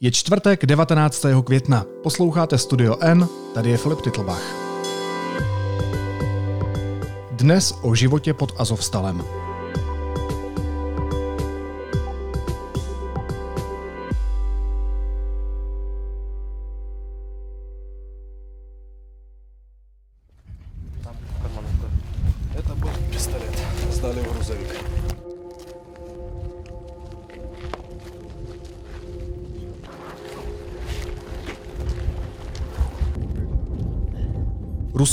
[0.00, 1.26] Je čtvrtek 19.
[1.44, 1.86] května.
[2.02, 4.42] Posloucháte Studio N, tady je Filip Titlbach.
[7.30, 9.43] Dnes o životě pod Azovstalem.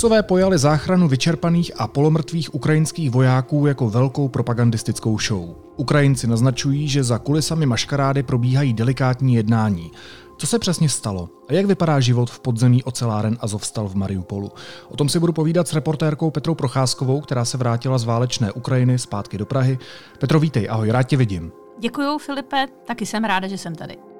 [0.02, 5.54] Rusové pojali záchranu vyčerpaných a polomrtvých ukrajinských vojáků jako velkou propagandistickou show.
[5.76, 9.90] Ukrajinci naznačují, že za kulisami maškarády probíhají delikátní jednání.
[10.38, 14.52] Co se přesně stalo a jak vypadá život v podzemí oceláren Azovstal v Mariupolu?
[14.88, 18.98] O tom si budu povídat s reportérkou Petrou Procházkovou, která se vrátila z válečné Ukrajiny
[18.98, 19.78] zpátky do Prahy.
[20.18, 21.52] Petro, vítej, ahoj, rád tě vidím.
[21.78, 24.11] Děkuji, Filipe, taky jsem ráda, že jsem tady.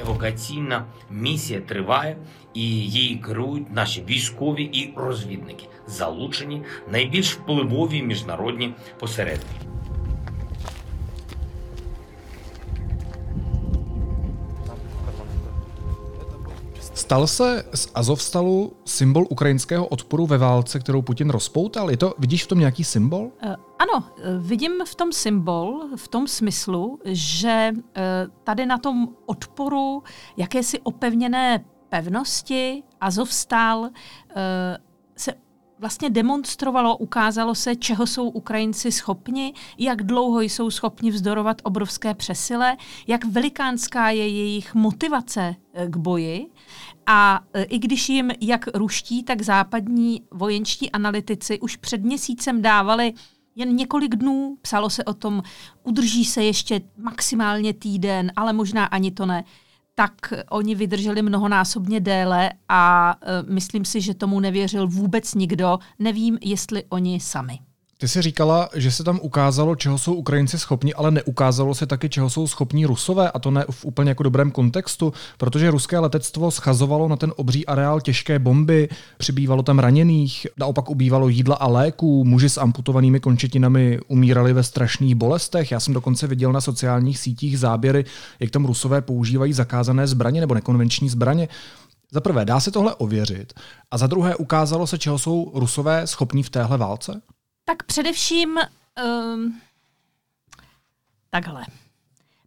[0.00, 2.16] Евакуаційна місія триває
[2.54, 9.64] і її керують наші військові і розвідники, залучені найбільш впливові міжнародні посередники.
[16.94, 21.90] Stal se z Azovstalu symbol ukrajinského odporu ve válce, kterou Putin rozpoutal?
[21.90, 23.30] Je to, vidíš v tom nějaký symbol?
[23.42, 23.54] Uh,
[23.84, 24.06] ano,
[24.38, 27.82] vidím v tom symbol, v tom smyslu, že uh,
[28.44, 30.02] tady na tom odporu
[30.36, 33.90] jakési opevněné pevnosti Azovstal uh,
[35.16, 35.34] se
[35.78, 42.76] vlastně demonstrovalo, ukázalo se, čeho jsou Ukrajinci schopni, jak dlouho jsou schopni vzdorovat obrovské přesile,
[43.06, 45.54] jak velikánská je jejich motivace
[45.86, 46.46] k boji.
[47.06, 53.12] A i když jim jak ruští, tak západní vojenští analytici už před měsícem dávali
[53.56, 55.42] jen několik dnů, psalo se o tom,
[55.82, 59.44] udrží se ještě maximálně týden, ale možná ani to ne,
[59.94, 60.12] tak
[60.50, 65.78] oni vydrželi mnohonásobně déle a uh, myslím si, že tomu nevěřil vůbec nikdo.
[65.98, 67.58] Nevím, jestli oni sami.
[67.98, 72.08] Ty jsi říkala, že se tam ukázalo, čeho jsou Ukrajinci schopni, ale neukázalo se taky,
[72.08, 76.50] čeho jsou schopni Rusové, a to ne v úplně jako dobrém kontextu, protože ruské letectvo
[76.50, 78.88] schazovalo na ten obří areál těžké bomby,
[79.18, 85.14] přibývalo tam raněných, naopak ubývalo jídla a léků, muži s amputovanými končetinami umírali ve strašných
[85.14, 85.72] bolestech.
[85.72, 88.04] Já jsem dokonce viděl na sociálních sítích záběry,
[88.40, 91.48] jak tam Rusové používají zakázané zbraně nebo nekonvenční zbraně.
[92.12, 93.52] Za prvé, dá se tohle ověřit?
[93.90, 97.20] A za druhé, ukázalo se, čeho jsou Rusové schopní v téhle válce?
[97.64, 98.58] Tak především
[99.04, 99.60] um,
[101.30, 101.64] takhle.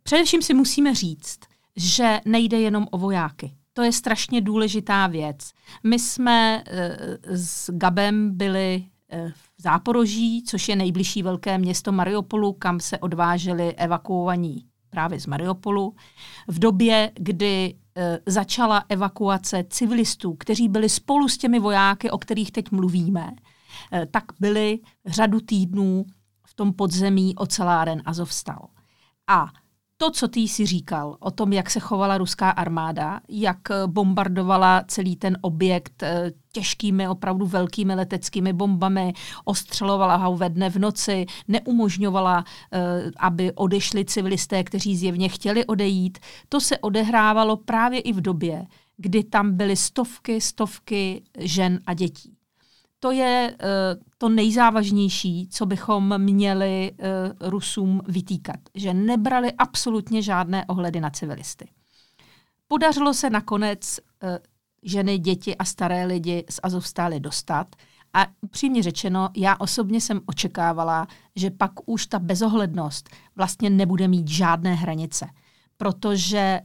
[0.04, 1.40] Především si musíme říct,
[1.76, 3.54] že nejde jenom o vojáky.
[3.74, 5.52] To je strašně důležitá věc.
[5.84, 12.54] My jsme uh, s Gabem byli uh, v Záporoží, což je nejbližší velké město Mariupolu,
[12.54, 15.96] kam se odváželi evakuovaní právě z Mariupolu.
[16.48, 22.52] V době, kdy uh, začala evakuace civilistů, kteří byli spolu s těmi vojáky, o kterých
[22.52, 23.32] teď mluvíme,
[24.12, 26.06] tak byly řadu týdnů
[26.48, 28.68] v tom podzemí oceláren Azovstal.
[29.28, 29.48] A
[30.00, 34.84] to, co ty jsi říkal o tom, jak se chovala ruská armáda, jak eh, bombardovala
[34.88, 39.14] celý ten objekt eh, těžkými, opravdu velkými leteckými bombami,
[39.46, 42.44] ostřelovala ho ve dne v noci, neumožňovala,
[43.18, 46.18] aby odešli civilisté, kteří zjevně chtěli odejít,
[46.50, 48.66] to se odehrávalo právě i v době,
[48.98, 52.37] kdy tam byly stovky, stovky žen a dětí
[53.00, 60.66] to je uh, to nejzávažnější, co bychom měli uh, Rusům vytýkat, že nebrali absolutně žádné
[60.66, 61.70] ohledy na civilisty.
[62.68, 64.30] Podařilo se nakonec uh,
[64.84, 67.76] ženy, děti a staré lidi z Azovstály dostat
[68.14, 74.28] a upřímně řečeno, já osobně jsem očekávala, že pak už ta bezohlednost vlastně nebude mít
[74.28, 75.28] žádné hranice,
[75.78, 76.62] protože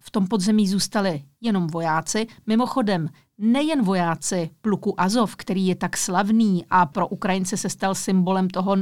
[0.00, 2.26] v tom podzemí zůstali jenom vojáci.
[2.46, 8.50] Mimochodem, nejen vojáci pluku Azov, který je tak slavný a pro Ukrajince se stal symbolem
[8.50, 8.76] toho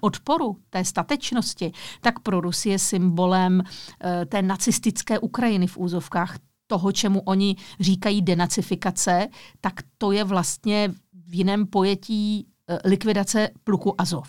[0.00, 6.92] odporu, té statečnosti, tak pro Rusy je symbolem uh, té nacistické Ukrajiny v úzovkách, toho,
[6.92, 9.28] čemu oni říkají denacifikace,
[9.60, 14.28] tak to je vlastně v jiném pojetí uh, likvidace pluku Azov.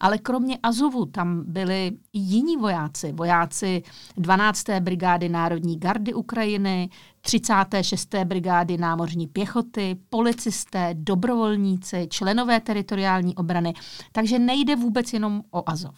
[0.00, 3.82] Ale kromě Azovu tam byli i jiní vojáci, vojáci
[4.16, 4.64] 12.
[4.80, 6.90] brigády Národní gardy Ukrajiny,
[7.24, 8.14] 36.
[8.24, 13.72] brigády námořní pěchoty, policisté, dobrovolníci, členové teritoriální obrany.
[14.12, 15.96] Takže nejde vůbec jenom o Azov.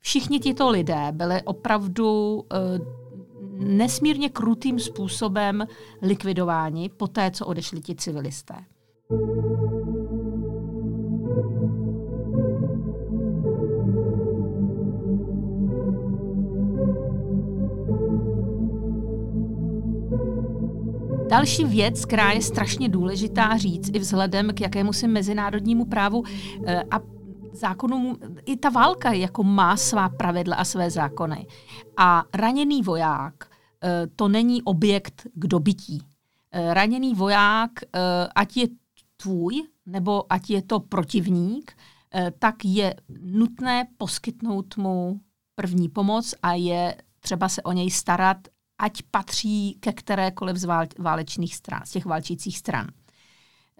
[0.00, 2.44] Všichni tito lidé byli opravdu uh,
[3.66, 5.66] nesmírně krutým způsobem
[6.02, 8.54] likvidováni po té, co odešli ti civilisté.
[21.34, 26.22] Další věc, která je strašně důležitá říct i vzhledem k jakému si mezinárodnímu právu
[26.66, 27.00] eh, a
[27.52, 31.46] zákonům, i ta válka jako má svá pravidla a své zákony.
[31.96, 36.02] A raněný voják eh, to není objekt k dobytí.
[36.52, 37.70] Eh, raněný voják,
[38.34, 38.66] ať je
[39.16, 41.72] tvůj, nebo ať je to protivník,
[42.38, 45.20] tak je nutné poskytnout mu
[45.54, 48.38] první pomoc a je třeba se o něj starat
[48.84, 50.64] ať patří ke kterékoliv z
[50.98, 52.86] válečných stran, z těch válčících stran.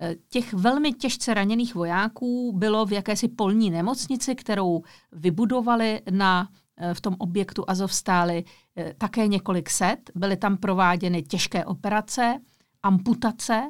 [0.01, 6.95] E, těch velmi těžce raněných vojáků bylo v jakési polní nemocnici, kterou vybudovali na, e,
[6.95, 8.45] v tom objektu Azovstály
[8.77, 10.11] e, také několik set.
[10.15, 12.41] Byly tam prováděny těžké operace,
[12.83, 13.63] amputace.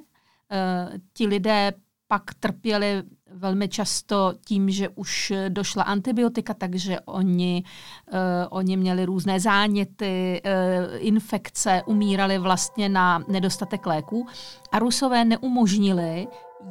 [1.12, 1.72] Ti lidé
[2.08, 3.02] pak trpěli
[3.34, 7.64] velmi často tím, že už došla antibiotika, takže oni,
[8.12, 8.18] uh,
[8.50, 14.26] oni měli různé záněty, uh, infekce, umírali vlastně na nedostatek léků
[14.72, 16.26] a Rusové neumožnili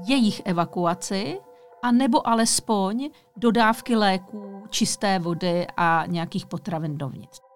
[0.07, 1.39] jejich evakuaci,
[1.83, 7.52] a nebo alespoň dodávky léků, čisté vody a nějakých potravin dovnitř.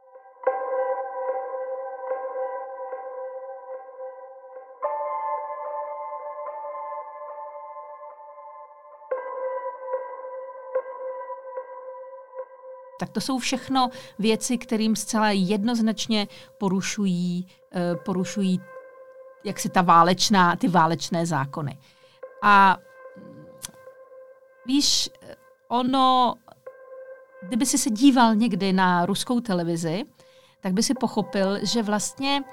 [12.99, 13.89] Tak to jsou všechno
[14.19, 16.27] věci, kterým zcela jednoznačně
[16.57, 18.61] porušují, eh, porušují
[19.43, 21.77] jak si ta válečná, ty válečné zákony.
[22.43, 22.77] A
[24.65, 25.09] víš,
[25.67, 26.35] ono,
[27.41, 30.05] kdyby si se díval někdy na ruskou televizi,
[30.61, 32.43] tak by si pochopil, že vlastně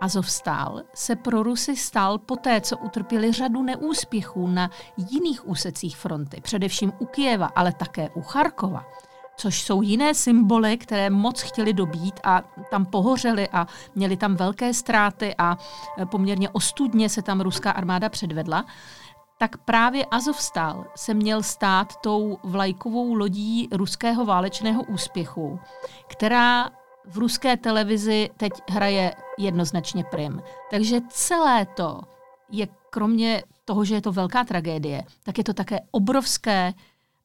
[0.00, 6.92] Azovstál se pro Rusy stal poté, co utrpěli řadu neúspěchů na jiných úsecích fronty, především
[6.98, 8.84] u Kijeva, ale také u Charkova
[9.36, 14.74] což jsou jiné symboly, které moc chtěli dobít a tam pohořeli a měli tam velké
[14.74, 15.58] ztráty a
[15.98, 18.64] e, poměrně ostudně se tam ruská armáda předvedla,
[19.38, 25.60] tak právě Azovstal se měl stát tou vlajkovou lodí ruského válečného úspěchu,
[26.06, 26.70] která
[27.04, 30.42] v ruské televizi teď hraje jednoznačně prim.
[30.70, 32.00] Takže celé to
[32.50, 36.72] je kromě toho, že je to velká tragédie, tak je to také obrovské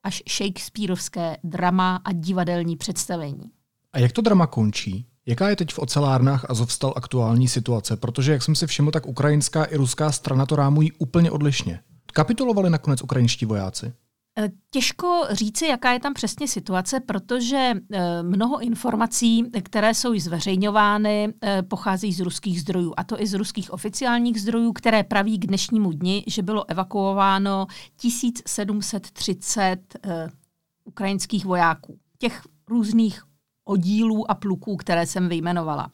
[0.08, 3.52] až shakespearovské drama a divadelní představení.
[3.94, 5.08] A jak to drama končí?
[5.26, 7.98] Jaká je teď v ocelárnách a zovstal aktuální situace?
[7.98, 11.80] Protože, jak jsem si všiml, tak ukrajinská i ruská strana to rámují úplně odlišně.
[12.14, 13.94] Kapitulovali nakonec ukrajinští vojáci?
[14.40, 21.34] Eh, těžko říci, jaká je tam přesně situace, protože eh, mnoho informací, které jsou zveřejňovány,
[21.44, 25.48] eh, pochází z ruských zdrojů, a to i z ruských oficiálních zdrojů, které praví k
[25.48, 29.98] dnešnímu dni, že bylo evakuováno 1730
[30.84, 32.00] ukrajinských vojáků.
[32.18, 33.24] Těch různých
[33.64, 35.92] oddílů a pluků, které jsem vyjmenovala.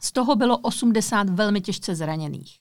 [0.00, 2.58] Z toho bylo 80 velmi těžce zraněných.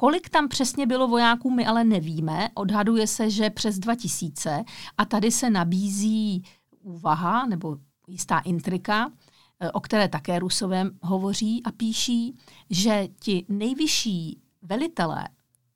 [0.00, 2.48] Kolik tam přesně bylo vojáků, my ale nevíme.
[2.54, 4.64] Odhaduje se, že přes 2000
[4.98, 6.42] a tady se nabízí
[6.82, 7.76] úvaha nebo
[8.08, 9.12] jistá intrika,
[9.60, 12.34] eh, o které také Rusové hovoří a píší,
[12.70, 15.28] že ti nejvyšší velitelé,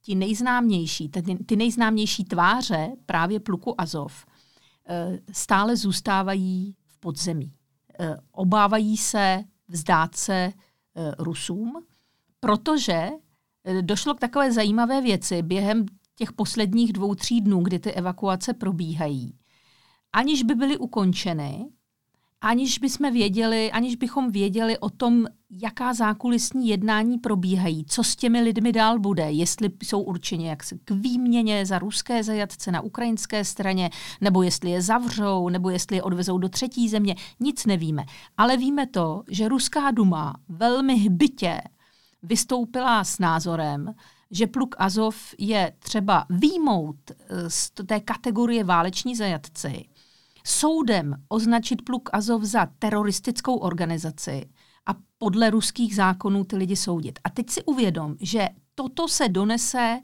[0.02, 1.08] ti nejznámější,
[1.46, 4.26] ty, nejznámější tváře právě pluku Azov,
[4.88, 7.52] eh, stále zůstávají v podzemí.
[8.00, 10.52] Eh, obávají se vzdát se
[11.18, 11.84] Rusům,
[12.40, 13.10] protože
[13.80, 19.34] došlo k takové zajímavé věci během těch posledních dvou, tří dnů, kdy ty evakuace probíhají.
[20.12, 21.66] Aniž by byly ukončeny,
[22.40, 28.40] aniž bychom věděli, aniž bychom věděli o tom, jaká zákulisní jednání probíhají, co s těmi
[28.40, 33.90] lidmi dál bude, jestli jsou určeni jak k výměně za ruské zajatce na ukrajinské straně,
[34.20, 38.04] nebo jestli je zavřou, nebo jestli je odvezou do třetí země, nic nevíme.
[38.36, 41.60] Ale víme to, že ruská duma velmi hbitě
[42.22, 43.94] vystoupila s názorem,
[44.30, 49.84] že pluk Azov je třeba výjmout eh, z té kategorie váleční zajatci,
[50.44, 54.48] soudem označit pluk Azov za teroristickou organizaci
[54.86, 57.18] a podle ruských zákonů ty lidi soudit.
[57.24, 60.00] A teď si uvědom, že toto se donese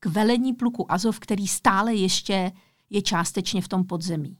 [0.00, 2.52] k velení pluku Azov, který stále ještě
[2.90, 4.36] je částečně v tom podzemí.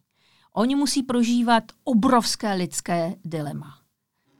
[0.53, 3.80] Oni musí prožívat obrovské lidské dilema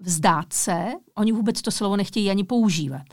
[0.01, 3.07] vzdát se, oni vůbec to slovo nechtějí ani používat,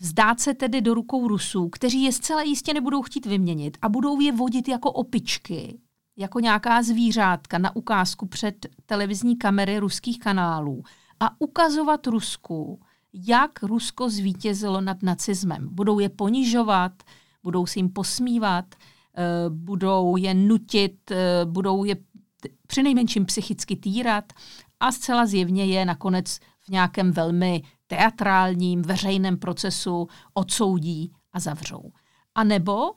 [0.00, 4.20] vzdát se tedy do rukou Rusů, kteří je zcela jistě nebudou chtít vyměnit a budou
[4.20, 5.78] je vodit jako opičky,
[6.16, 10.82] jako nějaká zvířátka na ukázku před televizní kamery ruských kanálů
[11.20, 12.80] a ukazovat Rusku,
[13.12, 15.68] jak Rusko zvítězilo nad nacismem.
[15.72, 16.92] Budou je ponižovat,
[17.42, 21.96] budou si jim posmívat, eh, budou je nutit, eh, budou je
[22.66, 24.32] přinejmenším psychicky týrat
[24.80, 31.92] a zcela zjevně je nakonec v nějakém velmi teatrálním veřejném procesu odsoudí a zavřou.
[32.34, 32.92] A nebo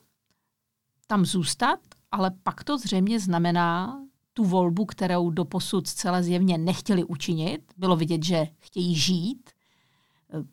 [1.07, 1.79] tam zůstat,
[2.12, 4.00] ale pak to zřejmě znamená
[4.33, 7.74] tu volbu, kterou doposud zcela zjevně nechtěli učinit.
[7.77, 9.50] Bylo vidět, že chtějí žít,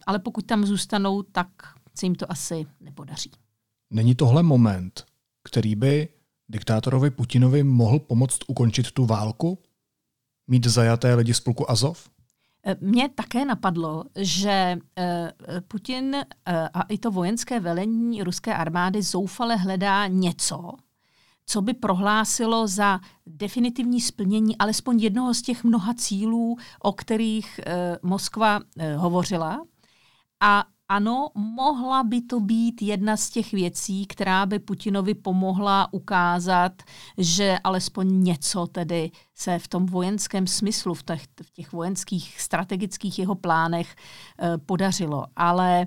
[0.07, 1.49] ale pokud tam zůstanou, tak
[1.95, 3.31] se jim to asi nepodaří.
[3.91, 5.05] Není tohle moment,
[5.45, 6.09] který by
[6.49, 9.59] diktátorovi Putinovi mohl pomoct ukončit tu válku?
[10.49, 12.09] Mít zajaté lidi z pluku Azov?
[12.81, 15.33] Mně také napadlo, že eh,
[15.69, 16.25] Putin eh,
[16.75, 20.73] a i to vojenské velení ruské armády zoufale hledá něco,
[21.47, 27.99] co by prohlásilo za definitivní splnění alespoň jednoho z těch mnoha cílů, o kterých eh,
[28.03, 28.61] Moskva
[28.97, 29.65] hovořila.
[30.41, 36.83] A ano, mohla by to být jedna z těch věcí, která by Putinovi pomohla ukázat,
[37.19, 43.19] že alespoň něco tedy se v tom vojenském smyslu, v těch, v těch vojenských strategických
[43.19, 43.97] jeho plánech
[44.39, 45.25] eh, podařilo.
[45.37, 45.87] Ale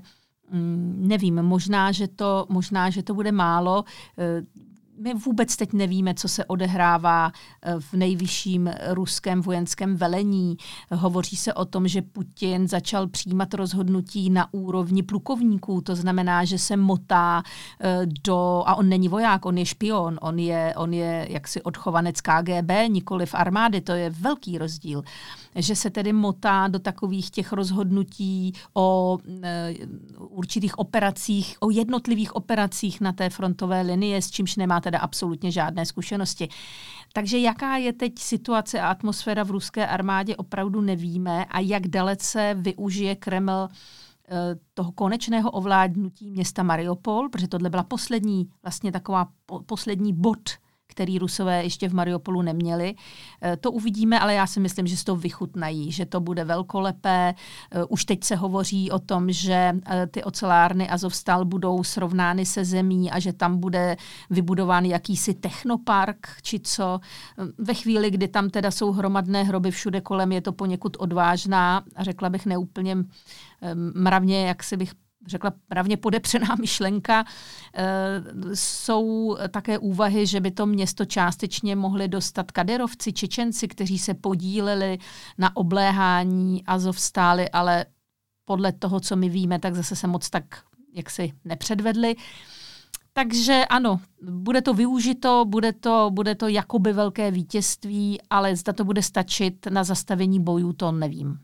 [0.51, 3.83] mm, nevím, možná že, to, možná, že to bude málo.
[4.17, 4.68] Eh,
[4.99, 10.57] my vůbec teď nevíme, co se odehrává eh, v nejvyšším ruském vojenském velení.
[10.91, 16.57] Hovoří se o tom, že Putin začal přijímat rozhodnutí na úrovni plukovníků, to znamená, že
[16.57, 17.43] se motá
[17.81, 22.21] eh, do, a on není voják, on je špion, on je, on je jaksi odchovanec
[22.21, 25.03] KGB, nikoli v armády, to je velký rozdíl.
[25.55, 29.73] Že se tedy motá do takových těch rozhodnutí o e,
[30.17, 35.85] určitých operacích, o jednotlivých operacích na té frontové linii, s čímž nemá teda absolutně žádné
[35.85, 36.49] zkušenosti.
[37.13, 42.55] Takže jaká je teď situace a atmosféra v ruské armádě, opravdu nevíme a jak dalece
[42.59, 43.69] využije Kreml e,
[44.73, 50.49] toho konečného ovládnutí města Mariupol, protože tohle byla poslední, vlastně taková po, poslední bod
[50.89, 52.95] který Rusové ještě v Mariupolu neměli.
[53.41, 57.33] Eh, to uvidíme, ale já si myslím, že se to vychutnají, že to bude velkolepé.
[57.71, 62.65] Eh, už teď se hovoří o tom, že eh, ty ocelárny Azovstal budou srovnány se
[62.65, 63.97] zemí a že tam bude
[64.29, 66.99] vybudován jakýsi technopark, či co.
[67.57, 72.03] Ve chvíli, kdy tam teda jsou hromadné hroby všude kolem, je to poněkud odvážná a
[72.03, 72.97] řekla bych neúplně
[73.93, 74.93] mravně, jak si bych
[75.27, 77.25] řekla právně podepřená myšlenka.
[77.75, 84.13] E, jsou také úvahy, že by to město částečně mohli dostat kaderovci, Čečenci, kteří se
[84.13, 84.97] podíleli
[85.37, 87.85] na obléhání Azovstály, ale
[88.45, 90.43] podle toho, co my víme, tak zase se moc tak
[90.93, 92.15] jaksi nepředvedli.
[93.13, 98.83] Takže ano, bude to využito, bude to, bude to jakoby velké vítězství, ale zda to
[98.83, 101.39] bude stačit na zastavení bojů, to nevím.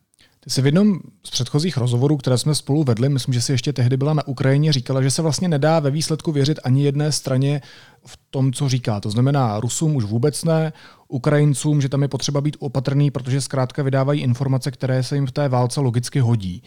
[0.46, 3.74] Ty jsi v jednom z předchozích rozhovorů, které jsme spolu vedli, myslím, že si ještě
[3.74, 7.62] tehdy byla na Ukrajině, říkala, že se vlastně nedá ve výsledku věřit ani jedné straně
[8.06, 9.00] v tom, co říká.
[9.00, 10.74] To znamená, Rusům už vůbec ne,
[11.08, 15.32] Ukrajincům, že tam je potřeba být opatrný, protože zkrátka vydávají informace, které se jim v
[15.32, 16.64] té válce logicky hodí.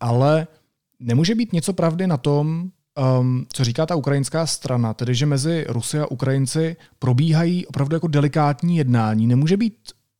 [0.00, 0.46] Ale
[1.00, 2.70] nemůže být něco pravdy na tom,
[3.20, 8.08] um, co říká ta ukrajinská strana, tedy že mezi Rusy a Ukrajinci probíhají opravdu jako
[8.08, 9.26] delikátní jednání.
[9.26, 9.74] Nemůže být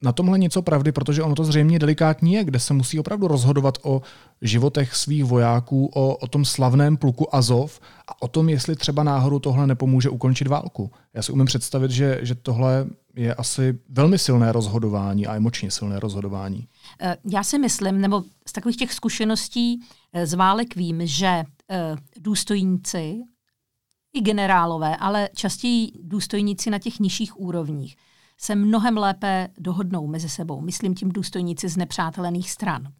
[0.05, 3.79] na tomhle něco pravdy, protože ono to zřejmě delikátní je, kde se musí opravdu rozhodovat
[3.83, 4.03] o
[4.43, 9.39] životech svých vojáků, o, o tom slavném pluku Azov a o tom, jestli třeba náhodou
[9.39, 10.91] tohle nepomůže ukončit válku.
[11.15, 16.01] Já si umím představit, že, že tohle je asi velmi silné rozhodování a emočně silné
[16.01, 16.69] rozhodování.
[17.01, 19.81] Eh, já si myslím, nebo z takových těch zkušeností
[20.13, 21.27] eh, z válek vím, že
[21.71, 23.21] eh, důstojníci
[24.15, 27.97] i generálové, ale častěji důstojníci na těch nižších úrovních,
[28.45, 30.61] se mnohem lépe dohodnou mezi sebou.
[30.61, 32.93] Myslím tím důstojníci z nepřátelených stran.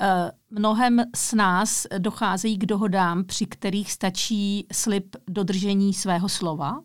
[0.00, 6.80] Eh, mnohem s nás docházejí k dohodám, při kterých stačí slib dodržení svého slova.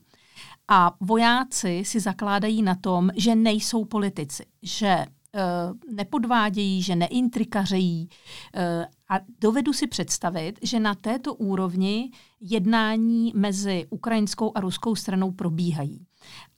[0.67, 5.05] A vojáci si zakládají na tom, že nejsou politici, že
[5.35, 8.09] Uh, nepodvádějí, že neintrikařejí.
[8.09, 15.31] Uh, a dovedu si představit, že na této úrovni jednání mezi ukrajinskou a ruskou stranou
[15.31, 16.05] probíhají.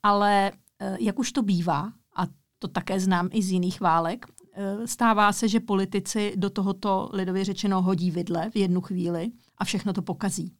[0.02, 0.65] Ale Eh,
[0.98, 2.26] jak už to bývá, a
[2.58, 7.44] to také znám i z jiných válek, eh, stává se, že politici do tohoto lidově
[7.44, 10.52] řečeno hodí vidle v jednu chvíli a všechno to pokazí.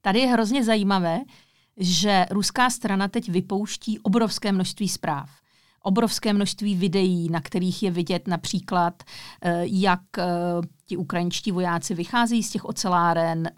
[0.00, 1.20] Tady je hrozně zajímavé,
[1.76, 5.30] že ruská strana teď vypouští obrovské množství zpráv.
[5.82, 9.02] Obrovské množství videí, na kterých je vidět například,
[9.42, 10.00] eh, jak
[10.86, 13.50] ti ukrajinští vojáci vychází z těch oceláren,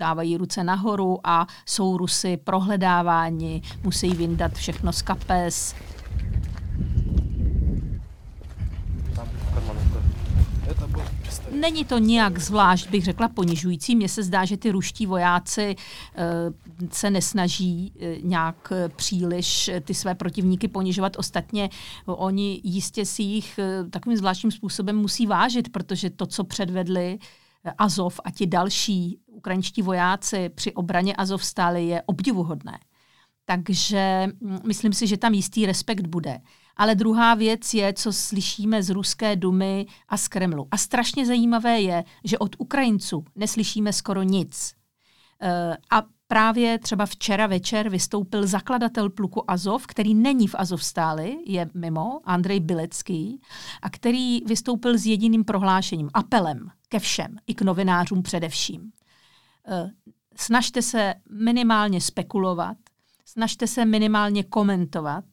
[0.00, 5.74] dávají ruce nahoru a jsou Rusy prohledáváni, musí vyndat všechno z kapes.
[11.50, 13.96] Není to nijak zvlášť, bych řekla, ponižující.
[13.96, 15.76] Mně se zdá, že ty ruští vojáci e,
[16.90, 17.92] se nesnaží
[18.22, 21.16] nějak příliš ty své protivníky ponižovat.
[21.16, 21.70] Ostatně
[22.06, 27.18] oni jistě si jich takovým zvláštním způsobem musí vážit, protože to, co předvedli
[27.78, 32.78] Azov a ti další ukrajinští vojáci při obraně Azov stály, je obdivuhodné.
[33.44, 36.40] Takže mm, myslím si, že tam jistý respekt bude.
[36.76, 40.68] Ale druhá věc je, co slyšíme z ruské dumy a z Kremlu.
[40.70, 44.74] A strašně zajímavé je, že od Ukrajinců neslyšíme skoro nic.
[45.42, 51.70] Eh, a právě třeba včera večer vystoupil zakladatel pluku Azov, který není v Azovstáli, je
[51.74, 53.40] mimo, Andrej Bilecký,
[53.82, 58.90] a který vystoupil s jediným prohlášením, apelem ke všem, i k novinářům především.
[59.68, 59.90] Eh,
[60.36, 62.76] snažte se minimálně spekulovat,
[63.24, 65.24] snažte se minimálně komentovat,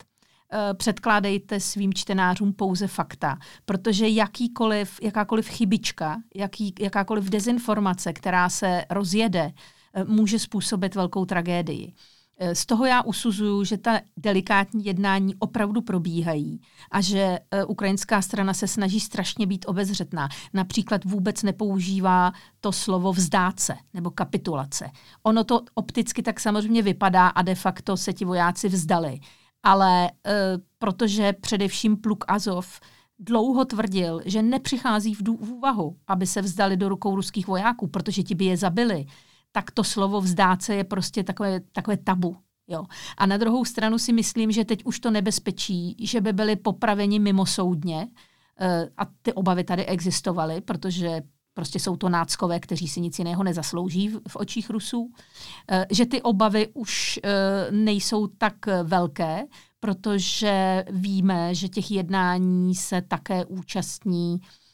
[0.54, 8.86] eh, předkládejte svým čtenářům pouze fakta, protože jakýkoliv, jakákoliv chybička, jaký, jakákoliv dezinformace, která se
[8.90, 9.52] rozjede,
[10.06, 11.94] může způsobit velkou tragédii.
[12.40, 18.22] Eh, z toho já usuzuju, že ta delikátní jednání opravdu probíhají a že eh, ukrajinská
[18.22, 20.30] strana se snaží strašně být obezřetná.
[20.54, 24.92] Například vůbec nepoužívá to slovo vzdát se nebo kapitulace.
[25.24, 29.20] Ono to opticky tak samozřejmě vypadá a de facto se ti vojáci vzdali.
[29.64, 30.12] Ale
[30.80, 32.80] protože především pluk Azov
[33.20, 38.24] dlouho tvrdil, že nepřichází v, v úvahu, aby se vzdali do rukou ruských vojáků, protože
[38.24, 39.06] ti by je zabili
[39.52, 42.38] tak to slovo vzdát se je prostě takové, takové tabu.
[42.68, 42.86] Jo.
[43.18, 47.20] A na druhou stranu si myslím, že teď už to nebezpečí, že by byli popraveni
[47.20, 51.22] mimosoudně, uh, a ty obavy tady existovaly, protože
[51.54, 55.12] prostě jsou to náckové, kteří si nic jiného nezaslouží v, v očích Rusů, uh,
[55.92, 59.44] že ty obavy už uh, nejsou tak velké,
[59.80, 64.67] protože víme, že těch jednání se také účastní Eh,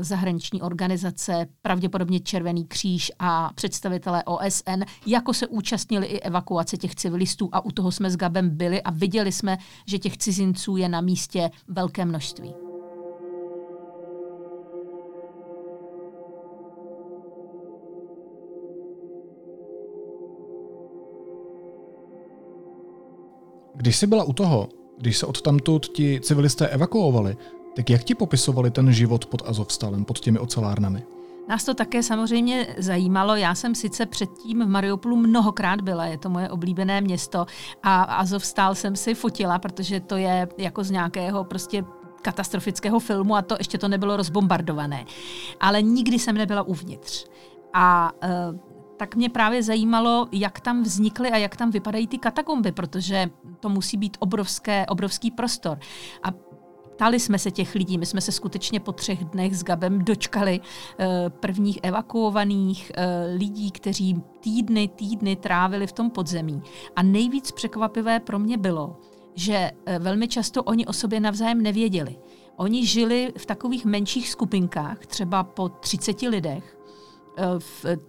[0.00, 7.48] zahraniční organizace, pravděpodobně Červený kříž a představitelé OSN, jako se účastnili i evakuace těch civilistů
[7.52, 11.00] a u toho jsme s Gabem byli a viděli jsme, že těch cizinců je na
[11.00, 12.54] místě velké množství.
[23.74, 27.36] Když jsi byla u toho, když se od tamtud ti civilisté evakuovali,
[27.76, 31.02] tak jak ti popisovali ten život pod Azovstalem, pod těmi ocelárnami?
[31.48, 33.36] Nás to také samozřejmě zajímalo.
[33.36, 37.46] Já jsem sice předtím v Mariupolu mnohokrát byla, je to moje oblíbené město
[37.82, 41.84] a Azovstal jsem si fotila, protože to je jako z nějakého prostě
[42.22, 45.04] katastrofického filmu a to ještě to nebylo rozbombardované.
[45.60, 47.26] Ale nikdy jsem nebyla uvnitř.
[47.74, 48.58] A uh,
[48.96, 53.30] tak mě právě zajímalo, jak tam vznikly a jak tam vypadají ty katakomby, protože
[53.60, 55.78] to musí být obrovské, obrovský prostor.
[56.22, 56.28] A
[56.94, 60.60] Ptali jsme se těch lidí, my jsme se skutečně po třech dnech s Gabem dočkali
[60.60, 66.62] uh, prvních evakuovaných uh, lidí, kteří týdny, týdny trávili v tom podzemí.
[66.96, 68.96] A nejvíc překvapivé pro mě bylo,
[69.34, 72.16] že uh, velmi často oni o sobě navzájem nevěděli.
[72.56, 76.81] Oni žili v takových menších skupinkách, třeba po 30 lidech, Eh,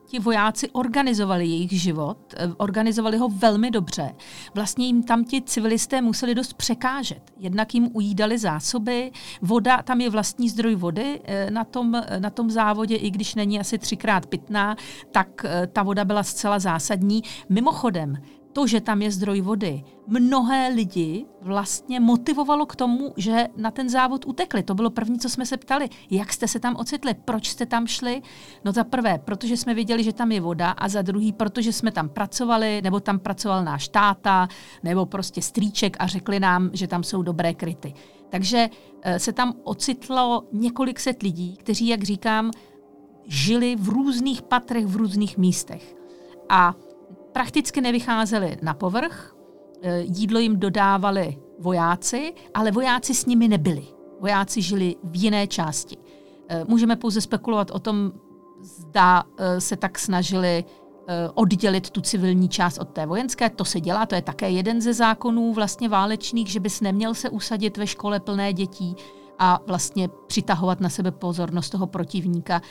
[0.06, 4.16] ti vojáci organizovali jejich život, eh, organizovali ho velmi dobře.
[4.56, 7.32] Vlastně jim tam ti civilisté museli dost překážet.
[7.38, 12.50] Jednak jim ujídali zásoby, voda, tam je vlastní zdroj vody eh, na tom, na tom
[12.50, 14.76] závodě, i když není asi třikrát pitná,
[15.12, 17.24] tak ta voda byla zcela zásadní.
[17.50, 18.16] Mimochodem,
[18.54, 23.90] to, že tam je zdroj vody, mnohé lidi vlastně motivovalo k tomu, že na ten
[23.90, 24.64] závod utekli.
[24.64, 25.90] To bylo první, co jsme se ptali.
[26.10, 27.14] Jak jste se tam ocitli?
[27.14, 28.22] Proč jste tam šli?
[28.66, 31.92] No za prvé, protože jsme viděli, že tam je voda a za druhý, protože jsme
[31.92, 34.48] tam pracovali, nebo tam pracoval náš táta,
[34.84, 37.94] nebo prostě strýček a řekli nám, že tam jsou dobré kryty.
[38.30, 38.70] Takže
[39.02, 42.52] eh, se tam ocitlo několik set lidí, kteří, jak říkám,
[43.26, 45.96] žili v různých patrech, v různých místech.
[46.50, 46.76] A
[47.34, 49.36] prakticky nevycházeli na povrch,
[49.82, 53.84] e, jídlo jim dodávali vojáci, ale vojáci s nimi nebyli.
[54.20, 55.98] Vojáci žili v jiné části.
[56.50, 58.12] E, můžeme pouze spekulovat o tom,
[58.62, 60.64] zda e, se tak snažili
[61.34, 63.50] oddělit tu civilní část od té vojenské.
[63.50, 67.30] To se dělá, to je také jeden ze zákonů vlastně válečných, že bys neměl se
[67.30, 68.96] usadit ve škole plné dětí
[69.40, 72.62] a vlastně přitahovat na sebe pozornost toho protivníka.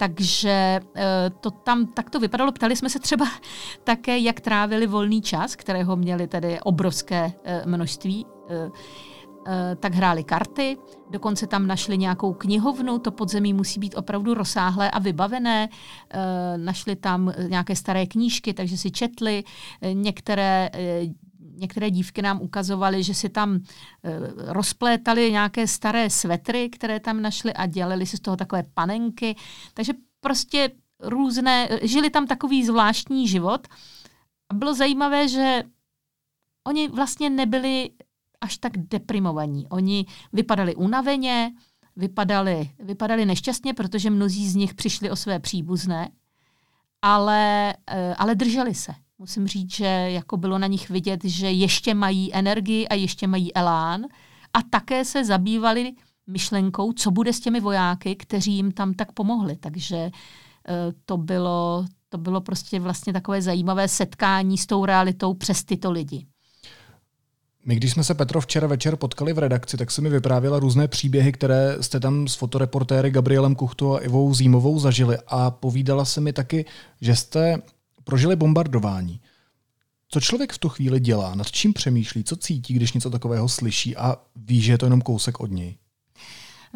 [0.00, 2.52] Takže eh, to tam takto vypadalo.
[2.52, 3.26] Ptali jsme se třeba
[3.84, 8.70] také, jak trávili volný čas, kterého měli tedy obrovské eh, množství eh,
[9.76, 10.76] tak hráli karty,
[11.10, 15.68] dokonce tam našli nějakou knihovnu, to podzemí musí být opravdu rozsáhlé a vybavené,
[16.56, 19.44] našli tam nějaké staré knížky, takže si četli,
[19.92, 20.70] některé
[21.60, 23.60] některé dívky nám ukazovaly, že si tam e,
[24.52, 29.36] rozplétali nějaké staré svetry, které tam našly a dělali si z toho takové panenky.
[29.74, 30.70] Takže prostě
[31.00, 33.68] různé, žili tam takový zvláštní život
[34.50, 35.62] A bylo zajímavé, že
[36.68, 37.90] oni vlastně nebyli
[38.40, 39.66] až tak deprimovaní.
[39.68, 41.52] Oni vypadali unaveně,
[41.96, 46.10] vypadali, vypadali nešťastně, protože mnozí z nich přišli o své příbuzné,
[47.02, 48.94] ale, eh, ale drželi se.
[49.20, 53.54] Musím říct, že jako bylo na nich vidět, že ještě mají energii a ještě mají
[53.54, 54.04] elán
[54.54, 55.92] a také se zabývali
[56.26, 59.56] myšlenkou, co bude s těmi vojáky, kteří jim tam tak pomohli.
[59.56, 60.12] Takže eh,
[61.04, 66.26] to bylo, to bylo prostě vlastně takové zajímavé setkání s tou realitou přes tyto lidi.
[67.66, 70.88] My, když jsme se Petro včera večer potkali v redakci, tak se mi vyprávěla různé
[70.88, 75.18] příběhy, které jste tam s fotoreportéry Gabrielem Kuchtu a Ivou Zímovou zažili.
[75.26, 76.64] A povídala se mi taky,
[77.00, 77.62] že jste
[78.10, 79.20] prožili bombardování.
[80.08, 81.34] Co člověk v tu chvíli dělá?
[81.34, 82.24] Nad čím přemýšlí?
[82.24, 85.78] Co cítí, když něco takového slyší a ví, že je to jenom kousek od něj?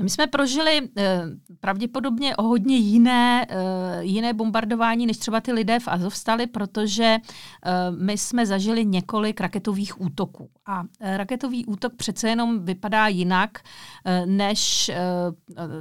[0.03, 1.23] My jsme prožili eh,
[1.61, 7.71] pravděpodobně o hodně jiné, eh, jiné bombardování, než třeba ty lidé v Azovstali, protože eh,
[7.91, 10.51] my jsme zažili několik raketových útoků.
[10.67, 13.59] A eh, raketový útok přece jenom vypadá jinak,
[14.05, 15.03] eh, než, eh,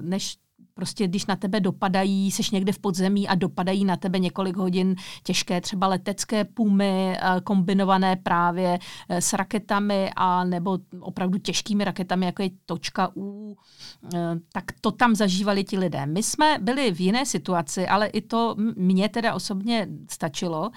[0.01, 0.37] než
[0.73, 4.95] prostě když na tebe dopadají, seš někde v podzemí a dopadají na tebe několik hodin
[5.23, 12.25] těžké třeba letecké pumy, eh, kombinované právě eh, s raketami a nebo opravdu těžkými raketami,
[12.25, 13.57] jako je točka U,
[14.13, 14.17] eh,
[14.51, 16.05] tak to tam zažívali ti lidé.
[16.05, 20.71] My jsme byli v jiné situaci, ale i to mě teda osobně stačilo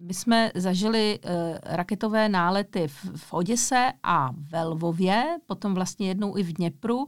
[0.00, 1.30] my jsme zažili uh,
[1.62, 6.96] raketové nálety v, v Oděse a ve Lvově, potom vlastně jednou i v Dněpru.
[6.96, 7.06] Uh,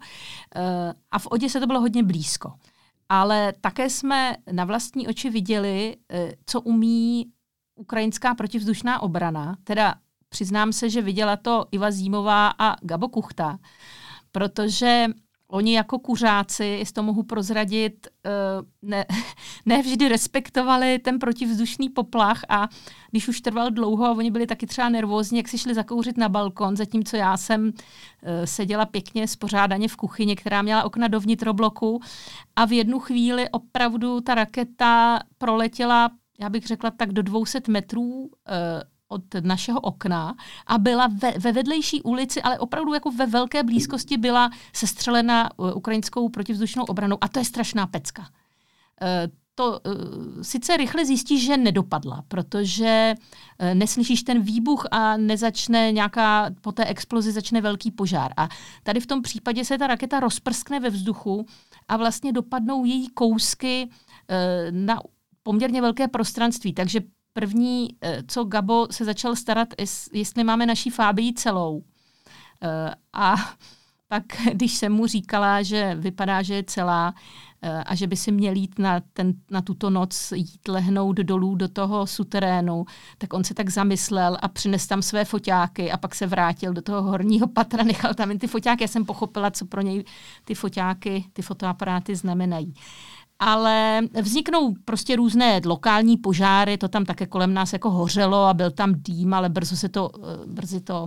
[1.10, 2.52] a v Oděse to bylo hodně blízko.
[3.08, 7.26] Ale také jsme na vlastní oči viděli, uh, co umí
[7.74, 9.56] ukrajinská protivzdušná obrana.
[9.64, 9.94] Teda
[10.28, 13.58] přiznám se, že viděla to Iva Zímová a Gabo Kuchta,
[14.32, 15.06] protože
[15.48, 18.30] Oni jako kuřáci, jestli to mohu prozradit, eh,
[18.82, 19.06] ne,
[19.66, 22.68] ne vždy respektovali ten protivzdušný poplach a
[23.10, 26.28] když už trval dlouho a oni byli taky třeba nervózní, jak si šli zakouřit na
[26.28, 27.72] balkon, zatímco já jsem
[28.22, 32.00] eh, seděla pěkně spořádaně v kuchyni, která měla okna do vnitrobloku
[32.56, 38.30] a v jednu chvíli opravdu ta raketa proletěla já bych řekla tak do 200 metrů
[38.48, 43.62] eh, od našeho okna a byla ve, ve vedlejší ulici, ale opravdu jako ve velké
[43.62, 48.22] blízkosti byla sestřelena uh, ukrajinskou protivzdušnou obranou a to je strašná pecka.
[48.22, 48.28] Uh,
[49.54, 53.14] to uh, sice rychle zjistíš, že nedopadla, protože
[53.74, 58.32] neslyšíš ten výbuch a nezačne nějaká, po té explozi začne velký požár.
[58.36, 58.48] A
[58.82, 61.46] tady v tom případě se ta raketa rozprskne ve vzduchu
[61.88, 63.90] a vlastně dopadnou její kousky
[64.70, 65.00] na
[65.42, 66.72] poměrně velké prostranství.
[66.72, 67.00] Takže
[67.36, 69.68] První, eh, co Gabo se začal starat,
[70.12, 71.82] jestli máme naší Fábii celou.
[72.62, 73.34] Eh, a
[74.08, 77.14] pak, když jsem mu říkala, že vypadá, že je celá
[77.62, 81.54] eh, a že by si měl jít na, ten, na tuto noc jít lehnout dolů
[81.54, 82.84] do toho suterénu,
[83.18, 86.82] tak on se tak zamyslel a přines tam své foťáky a pak se vrátil do
[86.82, 88.84] toho horního patra, nechal tam jen ty foťáky.
[88.84, 90.04] Já jsem pochopila, co pro něj
[90.44, 92.68] ty foťáky, ty fotoaparáty znamenají.
[92.68, 98.54] Uh, ale vzniknou prostě různé lokální požáry, to tam také kolem nás jako hořelo a
[98.54, 101.06] byl tam dým, ale brzo se to, eh, brzy to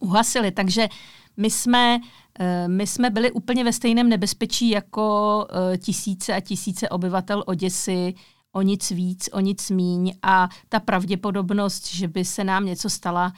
[0.00, 0.50] uhasili.
[0.50, 0.88] Takže
[1.36, 1.98] my jsme,
[2.38, 8.14] eh, my jsme byli úplně ve stejném nebezpečí jako eh, tisíce a tisíce obyvatel Oděsy,
[8.52, 13.32] o nic víc, o nic míň a ta pravděpodobnost, že by se nám něco stala,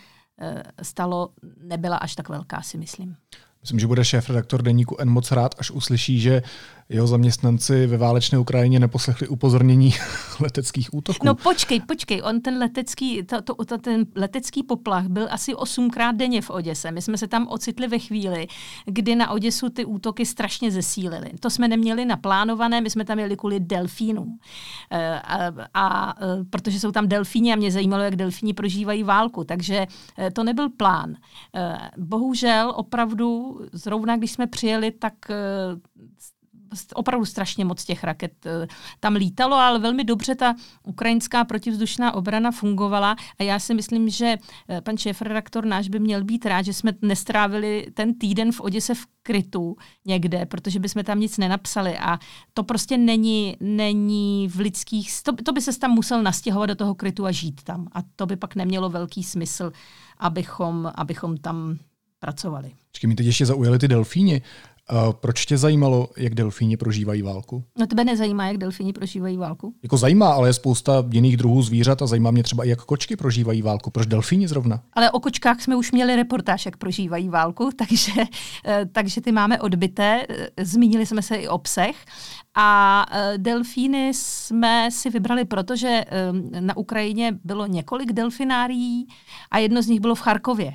[0.83, 1.29] stalo,
[1.62, 3.16] nebyla až tak velká, si myslím.
[3.61, 6.42] Myslím, že bude šéf redaktor deníku N moc rád, až uslyší, že
[6.88, 9.94] jeho zaměstnanci ve válečné Ukrajině neposlechli upozornění
[10.40, 11.27] leteckých útoků.
[11.27, 16.16] No počkej, počkej, on ten letecký, to, to, to, ten letecký poplach byl asi osmkrát
[16.16, 16.90] denně v Oděse.
[16.90, 18.46] My jsme se tam ocitli ve chvíli,
[18.85, 21.31] kdy na Oděsu ty útoky strašně zesílily.
[21.40, 24.38] To jsme neměli naplánované, my jsme tam jeli kvůli delfínům.
[24.90, 29.44] E, a, a, e, protože jsou tam delfíni a mě zajímalo, jak delfíni prožívají válku,
[29.44, 29.87] takže
[30.18, 31.14] e, to nebyl plán.
[31.96, 35.14] Bohužel opravdu, zrovna když jsme přijeli, tak
[36.95, 38.67] opravdu strašně moc těch raket eh,
[39.01, 44.37] tam lítalo, ale velmi dobře ta ukrajinská protivzdušná obrana fungovala a já si myslím, že
[44.69, 48.95] eh, pan šéf-redaktor náš by měl být rád, že jsme nestrávili ten týden v Oděse
[48.95, 52.19] v krytu někde, protože bychom tam nic nenapsali a
[52.55, 56.95] to prostě není, není v lidských, to, to by se tam musel nastěhovat do toho
[56.95, 59.73] krytu a žít tam a to by pak nemělo velký smysl,
[60.19, 61.79] abychom, abychom tam
[62.19, 62.73] pracovali.
[62.91, 64.43] Počkej, mi teď ještě zaujali ty delfíni.
[64.92, 67.64] Uh, proč tě zajímalo, jak delfíni prožívají válku?
[67.79, 69.75] No tebe nezajímá, jak delfíni prožívají válku?
[69.83, 73.16] Jako zajímá, ale je spousta jiných druhů zvířat a zajímá mě třeba i, jak kočky
[73.16, 73.90] prožívají válku.
[73.90, 74.83] Proč delfíni zrovna?
[74.92, 78.12] Ale o kočkách jsme už měli reportáž, jak prožívají válku, takže,
[78.66, 80.27] eh, takže ty máme odbité.
[80.29, 81.96] Eh, zmínili jsme se i o psech.
[82.59, 86.05] A delfíny jsme si vybrali, protože
[86.61, 89.07] na Ukrajině bylo několik delfinárií
[89.51, 90.72] a jedno z nich bylo v Charkově.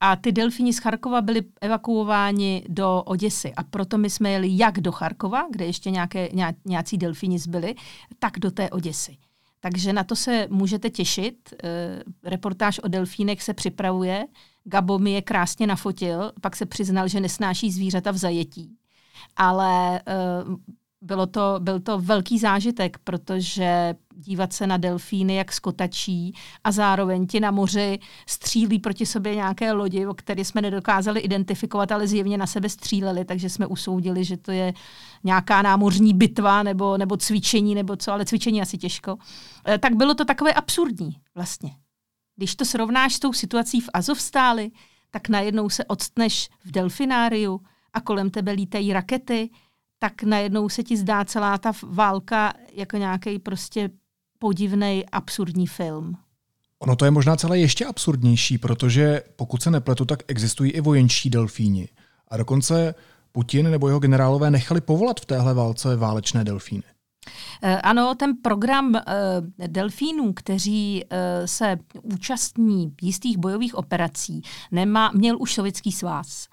[0.00, 3.52] A ty delfíni z Charkova byli evakuováni do Oděsy.
[3.56, 6.28] A proto my jsme jeli jak do Charkova, kde ještě nějaké,
[6.64, 7.74] nějací delfíni zbyli,
[8.18, 9.16] tak do té Oděsy.
[9.60, 11.54] Takže na to se můžete těšit.
[11.64, 14.26] E, reportáž o delfínech se připravuje.
[14.64, 18.76] Gabo mi je krásně nafotil, pak se přiznal, že nesnáší zvířata v zajetí.
[19.36, 20.02] Ale e,
[21.02, 27.26] bylo to, byl to velký zážitek, protože dívat se na delfíny, jak skotačí a zároveň
[27.26, 32.38] ti na moři střílí proti sobě nějaké lodi, o které jsme nedokázali identifikovat, ale zjevně
[32.38, 34.72] na sebe stříleli, takže jsme usoudili, že to je
[35.24, 39.16] nějaká námořní bitva nebo, nebo cvičení, nebo co, ale cvičení asi těžko.
[39.68, 41.70] E, tak bylo to takové absurdní vlastně.
[42.36, 44.70] Když to srovnáš s tou situací v Azovstáli,
[45.10, 47.60] tak najednou se odstneš v delfináriu
[47.92, 49.50] a kolem tebe lítají rakety,
[49.98, 53.90] tak najednou se ti zdá celá ta válka jako nějaký prostě
[54.40, 56.16] podivný, absurdní film.
[56.78, 61.30] Ono to je možná celé ještě absurdnější, protože pokud se nepletu, tak existují i vojenčí
[61.30, 61.88] delfíni.
[62.28, 62.94] A dokonce
[63.32, 66.82] Putin nebo jeho generálové nechali povolat v téhle válce válečné delfíny.
[67.62, 69.00] Eh, ano, ten program uh,
[69.66, 76.48] delfínů, kteří uh, se účastní jistých bojových operací, nemá, měl už Sovětský svaz.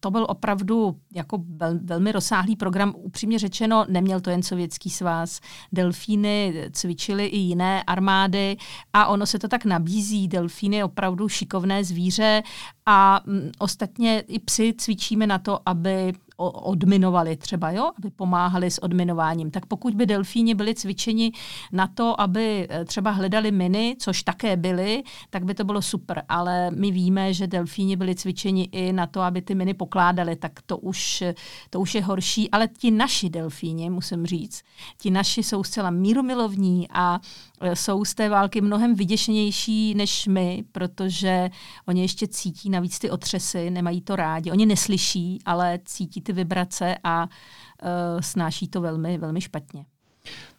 [0.00, 2.94] To byl opravdu jako vel, velmi rozsáhlý program.
[2.96, 5.40] Upřímně řečeno, neměl to jen Sovětský svaz.
[5.72, 8.56] Delfíny cvičily i jiné armády
[8.92, 10.28] a ono se to tak nabízí.
[10.28, 12.42] Delfíny je opravdu šikovné zvíře
[12.86, 18.78] a m, ostatně i psy cvičíme na to, aby odminovali třeba, jo, aby pomáhali s
[18.78, 19.50] odminováním.
[19.50, 21.32] Tak pokud by delfíni byli cvičeni
[21.72, 26.22] na to, aby eh, třeba hledali miny, což také byly, tak by to bylo super.
[26.28, 30.52] Ale my víme, že delfíni byli cvičeni i na to, aby ty miny pokládali, tak
[30.66, 31.22] to už,
[31.70, 32.50] to už je horší.
[32.50, 34.62] Ale ti naši delfíni, musím říct,
[34.98, 37.20] ti naši jsou zcela mírumilovní a
[37.60, 41.50] eh, jsou z té války mnohem vyděšenější než my, protože
[41.88, 44.50] oni ještě cítí navíc ty otřesy, nemají to rádi.
[44.50, 49.86] Oni neslyší, ale cítí ty vibrace a uh, snáší to velmi, velmi špatně.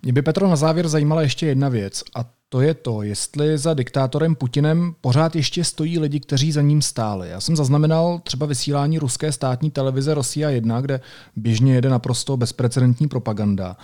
[0.03, 3.73] Mě by Petro na závěr zajímala ještě jedna věc a to je to, jestli za
[3.73, 7.29] diktátorem Putinem pořád ještě stojí lidi, kteří za ním stáli.
[7.29, 11.01] Já jsem zaznamenal třeba vysílání ruské státní televize Rosia 1, kde
[11.35, 13.77] běžně jede naprosto bezprecedentní propaganda.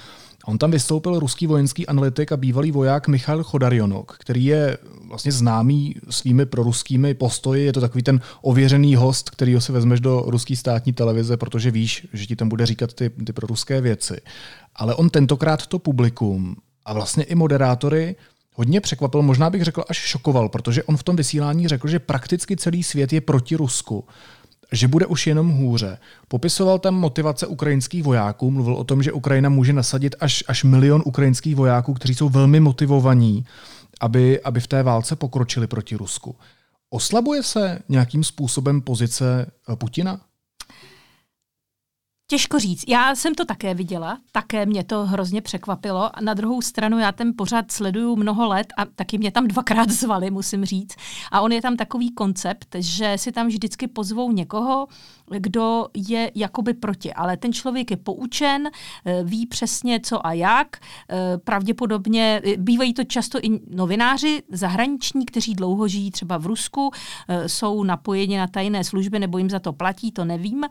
[0.46, 5.96] On tam vystoupil ruský vojenský analytik a bývalý voják Michal Chodarionok, který je vlastně známý
[6.10, 7.66] svými proruskými postoji.
[7.66, 12.08] Je to takový ten ověřený host, který si vezmeš do ruské státní televize, protože víš,
[12.14, 14.22] že ti tam bude říkat ty, ty proruské věci.
[14.76, 16.56] Ale on tentokrát to publikum
[16.86, 18.16] a vlastně i moderátory
[18.54, 22.58] hodně překvapil, možná bych řekl až šokoval, protože on v tom vysílání řekl, že prakticky
[22.58, 24.06] celý svět je proti Rusku
[24.72, 25.98] že bude už jenom hůře.
[26.28, 31.04] Popisoval tam motivace ukrajinských vojáků, mluvil o tom, že Ukrajina může nasadit až, až milion
[31.06, 33.46] ukrajinských vojáků, kteří jsou velmi motivovaní,
[34.00, 36.36] aby, aby v té válce pokročili proti Rusku.
[36.90, 40.22] Oslabuje se nějakým způsobem pozice eh, Putina?
[42.32, 42.84] Těžko říct.
[42.88, 46.10] Já jsem to také viděla, také mě to hrozně překvapilo.
[46.22, 50.32] Na druhou stranu já ten pořád sleduju mnoho let a taky mě tam dvakrát zvali,
[50.32, 50.96] musím říct.
[51.32, 54.88] A on je tam takový koncept, že si tam vždycky pozvou někoho,
[55.38, 58.68] kdo je jakoby proti, ale ten člověk je poučen,
[59.06, 60.78] eh, ví přesně co a jak,
[61.10, 66.92] eh, pravděpodobně, eh, bývají to často i novináři zahraniční, kteří dlouho žijí třeba v Rusku,
[67.48, 70.64] jsou napojeni na tajné služby nebo jim za to platí, to nevím,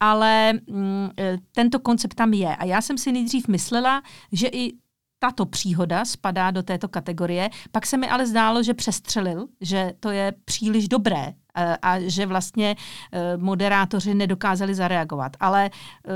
[0.00, 1.07] ale mm,
[1.52, 2.56] tento koncept tam je.
[2.56, 4.72] A já jsem si nejdřív myslela, že i
[5.18, 7.50] tato příhoda spadá do této kategorie.
[7.72, 12.26] Pak se mi ale zdálo, že přestřelil, že to je příliš dobré eh, a že
[12.26, 12.76] vlastně
[13.12, 15.36] eh, moderátoři nedokázali zareagovat.
[15.40, 16.10] Ale eh,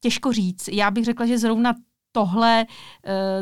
[0.00, 0.68] těžko říct.
[0.68, 1.74] Já bych řekla, že zrovna
[2.12, 2.66] tohle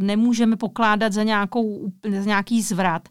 [0.01, 3.09] nemůžeme pokládat za, nějakou, za nějaký zvrat.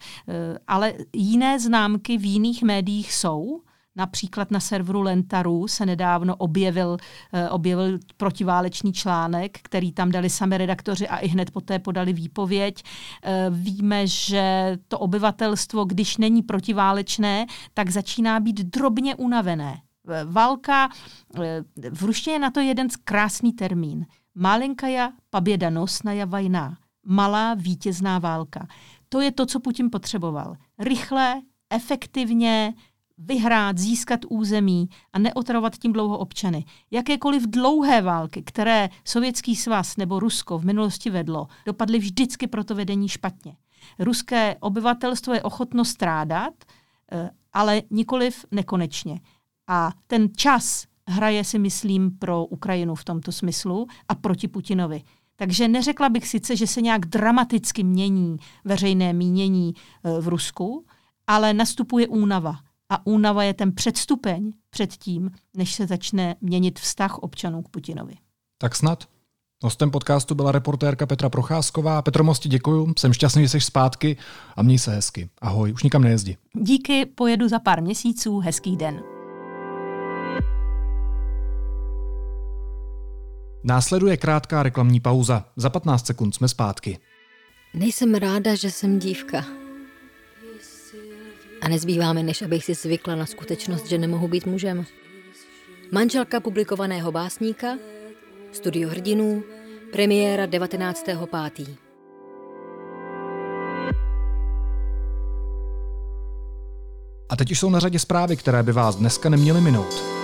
[0.67, 3.61] Ale jiné známky v jiných médiích jsou
[3.95, 6.97] Například na serveru Lentaru se nedávno objevil,
[7.33, 12.83] eh, objevil protiválečný článek, který tam dali sami redaktoři a i hned poté podali výpověď.
[13.23, 19.81] Eh, víme, že to obyvatelstvo, když není protiválečné, tak začíná být drobně unavené.
[20.09, 20.89] Eh, válka,
[21.91, 24.05] v ruštině je na to jeden krásný termín.
[24.35, 25.11] Malenkaja
[25.69, 26.77] nosnaja vajna.
[27.05, 28.67] Malá vítězná válka.
[29.09, 30.55] To je to, co Putin potřeboval.
[30.79, 32.73] Rychle, efektivně,
[33.17, 36.65] vyhrát, získat území a neotravovat tím dlouho občany.
[36.91, 42.75] Jakékoliv dlouhé války, které Sovětský svaz nebo Rusko v minulosti vedlo, dopadly vždycky pro to
[42.75, 43.55] vedení špatně.
[43.99, 46.53] Ruské obyvatelstvo je ochotno strádat,
[47.11, 49.19] eh, ale nikoliv nekonečně.
[49.67, 55.01] A ten čas hraje si myslím pro Ukrajinu v tomto smyslu a proti Putinovi.
[55.35, 60.85] Takže neřekla bych sice, že se nějak dramaticky mění veřejné mínění eh, v Rusku,
[61.27, 62.59] ale nastupuje únava.
[62.89, 68.13] A únava je ten předstupeň před tím, než se začne měnit vztah občanů k Putinovi.
[68.57, 69.07] Tak snad.
[69.63, 72.01] Hostem podcastu byla reportérka Petra Procházková.
[72.01, 74.17] Petro Mosti, děkuju, jsem šťastný, že jsi zpátky
[74.55, 75.29] a měj se hezky.
[75.41, 76.37] Ahoj, už nikam nejezdi.
[76.53, 79.03] Díky, pojedu za pár měsíců, hezký den.
[83.63, 85.45] Následuje krátká reklamní pauza.
[85.55, 86.99] Za 15 sekund jsme zpátky.
[87.73, 89.62] Nejsem ráda, že jsem dívka.
[91.63, 94.85] A nezbývá mi, než abych si zvykla na skutečnost, že nemohu být mužem.
[95.91, 97.77] Manželka publikovaného básníka,
[98.51, 99.43] studio hrdinů,
[99.91, 101.75] premiéra 19.5.
[107.29, 110.22] A teď už jsou na řadě zprávy, které by vás dneska neměly minout.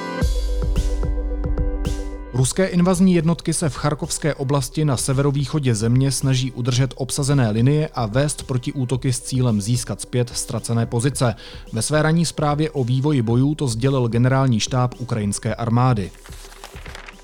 [2.40, 8.06] Ruské invazní jednotky se v Charkovské oblasti na severovýchodě země snaží udržet obsazené linie a
[8.06, 11.36] vést proti útoky s cílem získat zpět ztracené pozice.
[11.74, 16.12] Ve své ranní zprávě o vývoji bojů to sdělil generální štáb ukrajinské armády.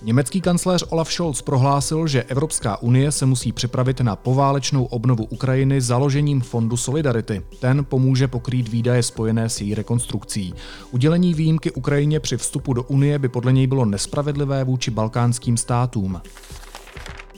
[0.05, 5.81] Německý kancléř Olaf Scholz prohlásil, že Evropská unie se musí připravit na poválečnou obnovu Ukrajiny
[5.81, 7.41] založením Fondu Solidarity.
[7.59, 10.53] Ten pomůže pokrýt výdaje spojené s její rekonstrukcí.
[10.91, 16.21] Udělení výjimky Ukrajině při vstupu do Unie by podle něj bylo nespravedlivé vůči balkánským státům.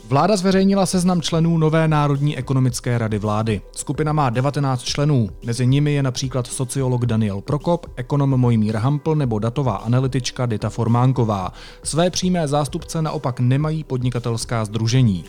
[0.08, 3.60] Vláda zveřejnila seznam členů nové Národní ekonomické rady vlády.
[3.72, 9.38] Skupina má 19 členů, mezi nimi je například sociolog Daniel Prokop, ekonom Mojmír Hampl nebo
[9.38, 11.52] datová analytička Dita Formánková.
[11.82, 15.24] Své přímé zástupce naopak nemají podnikatelská združení.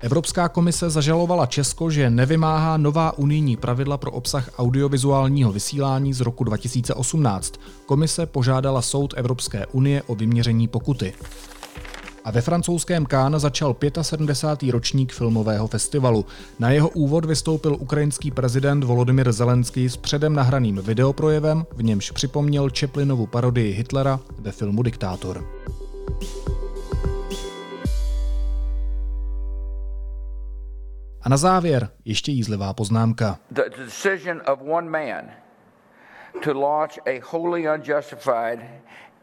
[0.00, 6.44] Evropská komise zažalovala Česko, že nevymáhá nová unijní pravidla pro obsah audiovizuálního vysílání z roku
[6.44, 7.54] 2018.
[7.86, 11.14] Komise požádala soud Evropské unie o vyměření pokuty.
[12.28, 14.72] A ve francouzském Cannes začal 75.
[14.72, 16.26] ročník filmového festivalu.
[16.58, 22.68] Na jeho úvod vystoupil ukrajinský prezident Volodymyr Zelenský s předem nahraným videoprojevem, v němž připomněl
[22.80, 25.44] Chaplinovu parodii Hitlera ve filmu Diktátor.
[31.22, 33.38] A na závěr ještě jízlivá poznámka.
[33.50, 35.24] The decision of one man
[36.44, 38.60] to launch a wholly unjustified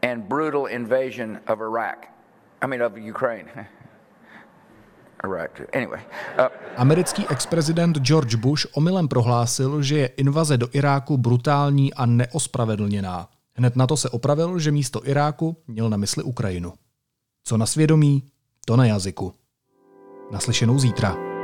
[0.02, 2.15] and brutal invasion of Iraq
[2.62, 3.50] I mean, of Ukraine.
[5.24, 6.48] Uh...
[6.76, 13.28] Americký ex-prezident George Bush omylem prohlásil, že je invaze do Iráku brutální a neospravedlněná.
[13.54, 16.72] Hned na to se opravil, že místo Iráku měl na mysli Ukrajinu.
[17.44, 18.22] Co na svědomí,
[18.64, 19.34] to na jazyku.
[20.30, 21.35] Naslyšenou zítra.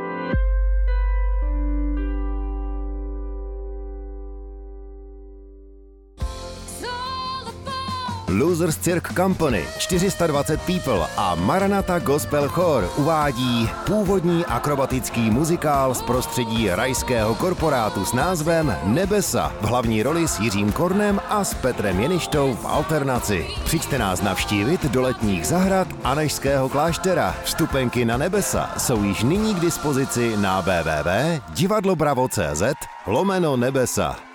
[8.39, 16.71] Losers Cirque Company, 420 People a Maranata Gospel Chor uvádí původní akrobatický muzikál z prostředí
[16.71, 22.55] rajského korporátu s názvem Nebesa v hlavní roli s Jiřím Kornem a s Petrem Jeništou
[22.55, 23.47] v alternaci.
[23.65, 27.35] Přijďte nás navštívit do letních zahrad Anežského kláštera.
[27.45, 32.63] Vstupenky na Nebesa jsou již nyní k dispozici na www.divadlobravo.cz
[33.07, 34.32] lomeno nebesa.